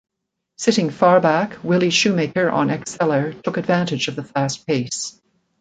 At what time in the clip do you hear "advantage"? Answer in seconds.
3.57-4.07